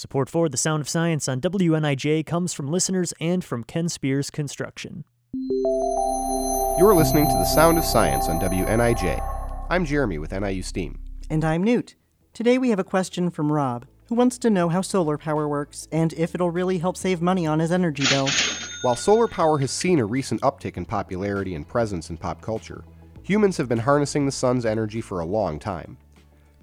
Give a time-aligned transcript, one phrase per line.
[0.00, 4.30] Support for The Sound of Science on WNIJ comes from listeners and from Ken Spears
[4.30, 5.04] Construction.
[6.78, 9.22] You're listening to The Sound of Science on WNIJ.
[9.68, 11.00] I'm Jeremy with NIU STEAM.
[11.28, 11.96] And I'm Newt.
[12.32, 15.86] Today we have a question from Rob, who wants to know how solar power works
[15.92, 18.30] and if it'll really help save money on his energy bill.
[18.80, 22.84] While solar power has seen a recent uptick in popularity and presence in pop culture,
[23.22, 25.98] humans have been harnessing the sun's energy for a long time.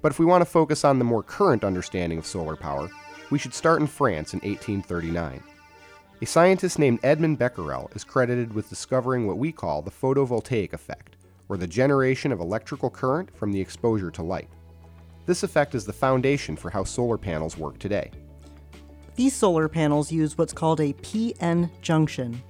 [0.01, 2.89] But if we want to focus on the more current understanding of solar power,
[3.29, 5.43] we should start in France in 1839.
[6.21, 11.15] A scientist named Edmond Becquerel is credited with discovering what we call the photovoltaic effect,
[11.49, 14.49] or the generation of electrical current from the exposure to light.
[15.25, 18.11] This effect is the foundation for how solar panels work today.
[19.15, 22.41] These solar panels use what's called a PN junction.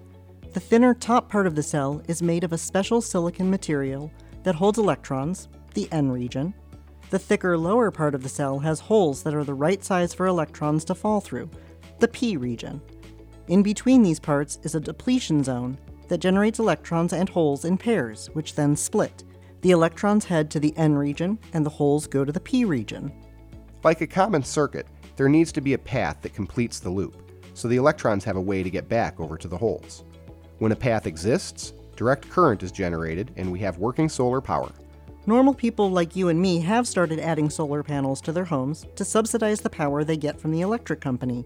[0.54, 4.12] The thinner top part of the cell is made of a special silicon material
[4.44, 6.54] that holds electrons, the N region,
[7.09, 10.25] the thicker lower part of the cell has holes that are the right size for
[10.25, 11.49] electrons to fall through,
[11.99, 12.81] the p region.
[13.48, 15.77] In between these parts is a depletion zone
[16.09, 19.23] that generates electrons and holes in pairs, which then split.
[19.62, 23.12] The electrons head to the n region, and the holes go to the p region.
[23.84, 27.67] Like a common circuit, there needs to be a path that completes the loop, so
[27.67, 30.04] the electrons have a way to get back over to the holes.
[30.60, 34.71] When a path exists, direct current is generated, and we have working solar power.
[35.27, 39.03] Normal people like you and me have started adding solar panels to their homes to
[39.03, 41.45] subsidize the power they get from the electric company.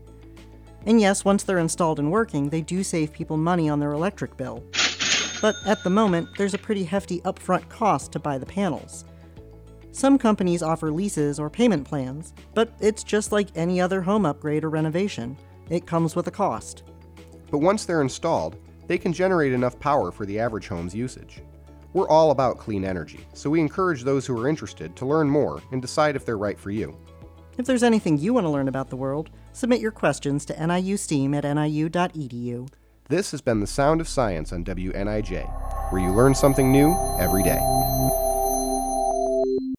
[0.85, 4.37] And yes, once they're installed and working, they do save people money on their electric
[4.37, 4.63] bill.
[5.41, 9.03] But at the moment, there's a pretty hefty upfront cost to buy the panels.
[9.91, 14.63] Some companies offer leases or payment plans, but it's just like any other home upgrade
[14.63, 15.35] or renovation.
[15.71, 16.83] It comes with a cost.
[17.49, 21.41] But once they're installed, they can generate enough power for the average home's usage.
[21.93, 25.61] We're all about clean energy, so we encourage those who are interested to learn more
[25.71, 26.97] and decide if they're right for you.
[27.57, 30.95] If there's anything you want to learn about the world, submit your questions to NIU
[30.95, 32.69] STEAM at niu.edu.
[33.09, 37.43] This has been The Sound of Science on WNIJ, where you learn something new every
[37.43, 37.59] day.